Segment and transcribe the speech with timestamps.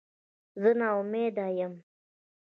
[0.61, 1.73] زه نا امیده یم